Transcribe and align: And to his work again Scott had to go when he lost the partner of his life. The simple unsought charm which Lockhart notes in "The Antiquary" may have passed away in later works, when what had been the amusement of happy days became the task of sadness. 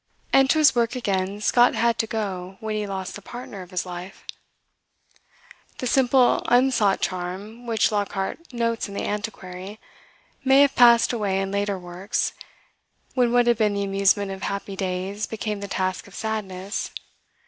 And 0.33 0.49
to 0.49 0.57
his 0.57 0.73
work 0.73 0.95
again 0.95 1.41
Scott 1.41 1.75
had 1.75 1.99
to 1.99 2.07
go 2.07 2.57
when 2.59 2.75
he 2.75 2.87
lost 2.87 3.13
the 3.13 3.21
partner 3.21 3.61
of 3.61 3.69
his 3.69 3.85
life. 3.85 4.23
The 5.77 5.85
simple 5.85 6.41
unsought 6.47 7.01
charm 7.01 7.67
which 7.67 7.91
Lockhart 7.91 8.51
notes 8.51 8.87
in 8.87 8.95
"The 8.95 9.05
Antiquary" 9.05 9.79
may 10.43 10.61
have 10.61 10.73
passed 10.73 11.13
away 11.13 11.39
in 11.39 11.51
later 11.51 11.77
works, 11.77 12.33
when 13.13 13.31
what 13.31 13.45
had 13.45 13.59
been 13.59 13.75
the 13.75 13.83
amusement 13.83 14.31
of 14.31 14.41
happy 14.41 14.75
days 14.75 15.27
became 15.27 15.59
the 15.59 15.67
task 15.67 16.07
of 16.07 16.15
sadness. 16.15 16.89